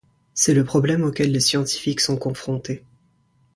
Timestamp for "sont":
2.01-2.17